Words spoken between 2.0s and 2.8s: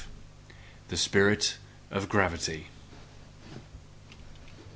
GRAVITY.